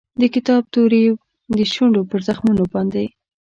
د 0.21 0.23
کتاب 0.35 0.61
توري 0.73 0.99
یې 1.05 1.11
د 1.57 1.59
شونډو 1.73 2.01
پر 2.09 2.19
زخمونو 2.27 2.63
باندې 2.73 3.05